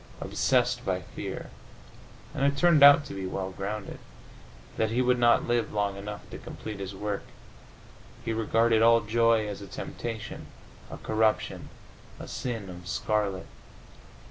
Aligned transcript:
Obsessed 0.19 0.83
by 0.83 0.97
the 0.97 1.03
fear 1.05 1.51
and 2.33 2.43
it 2.43 2.57
turned 2.57 2.81
out 2.81 3.05
to 3.05 3.13
be 3.13 3.27
well 3.27 3.51
grounded 3.51 3.99
that 4.75 4.89
he 4.89 4.99
would 4.99 5.19
not 5.19 5.47
live 5.47 5.71
long 5.71 5.95
enough 5.95 6.27
to 6.31 6.39
complete 6.39 6.79
his 6.79 6.95
work, 6.95 7.21
he 8.25 8.33
regarded 8.33 8.81
all 8.81 9.01
joy 9.01 9.47
as 9.47 9.61
a 9.61 9.67
temptation, 9.67 10.47
a 10.89 10.97
corruption, 10.97 11.69
a 12.19 12.27
sin 12.27 12.67
of 12.67 12.87
scarlet. 12.87 13.45